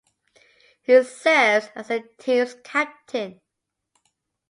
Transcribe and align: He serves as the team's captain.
He 0.81 1.03
serves 1.03 1.69
as 1.75 1.89
the 1.89 2.03
team's 2.17 2.55
captain. 2.63 3.39